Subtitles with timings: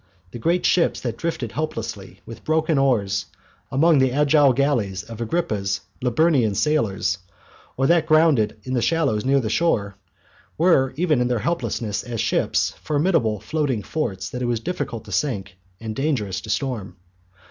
[0.31, 3.27] The great ships that drifted helplessly, with broken oars,
[3.71, 7.19] among the agile galleys of Agrippa's Liburnian sailors,
[7.77, 9.97] or that grounded in the shallows nearer the shore,
[10.57, 15.11] were, even in their helplessness as ships, formidable floating forts that it was difficult to
[15.11, 16.97] sink and dangerous to storm.